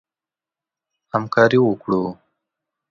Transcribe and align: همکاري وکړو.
همکاري 1.13 1.59
وکړو. 1.63 2.01